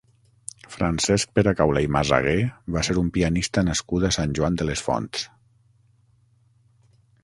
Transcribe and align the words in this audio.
Francesc 0.75 1.35
Peracaula 1.39 1.83
i 1.89 1.91
Masagué 1.97 2.35
va 2.77 2.85
ser 2.89 2.97
un 3.03 3.13
pianista 3.19 3.67
nascut 3.71 4.09
a 4.11 4.15
Sant 4.19 4.37
Joan 4.41 4.61
les 4.73 4.87
Fonts. 4.89 5.31